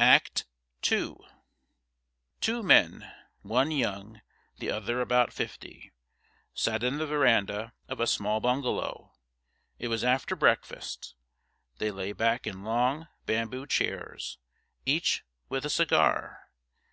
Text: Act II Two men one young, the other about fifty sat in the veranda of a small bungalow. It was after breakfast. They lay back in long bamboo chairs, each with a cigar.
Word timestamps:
Act 0.00 0.46
II 0.90 1.14
Two 2.40 2.64
men 2.64 3.08
one 3.42 3.70
young, 3.70 4.20
the 4.58 4.68
other 4.68 5.00
about 5.00 5.32
fifty 5.32 5.92
sat 6.52 6.82
in 6.82 6.98
the 6.98 7.06
veranda 7.06 7.72
of 7.86 8.00
a 8.00 8.08
small 8.08 8.40
bungalow. 8.40 9.12
It 9.78 9.86
was 9.86 10.02
after 10.02 10.34
breakfast. 10.34 11.14
They 11.78 11.92
lay 11.92 12.10
back 12.12 12.48
in 12.48 12.64
long 12.64 13.06
bamboo 13.26 13.68
chairs, 13.68 14.38
each 14.84 15.22
with 15.48 15.64
a 15.64 15.70
cigar. 15.70 16.50